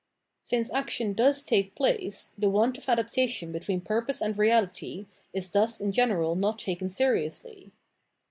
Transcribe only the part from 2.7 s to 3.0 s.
of